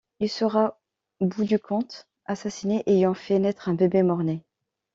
[0.19, 0.79] Il sera
[1.19, 4.43] bout du compte assassiné ayant fait naître un bébé mort-né.